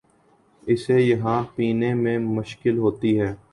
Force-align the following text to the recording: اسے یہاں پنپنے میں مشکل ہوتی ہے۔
اسے 0.67 0.97
یہاں 1.01 1.41
پنپنے 1.55 1.93
میں 1.93 2.17
مشکل 2.35 2.77
ہوتی 2.77 3.19
ہے۔ 3.19 3.33